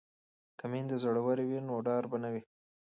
که 0.59 0.65
میندې 0.71 0.95
زړورې 1.03 1.43
وي 1.45 1.59
نو 1.67 1.75
ډار 1.87 2.03
به 2.11 2.17
نه 2.23 2.29
وي. 2.33 2.41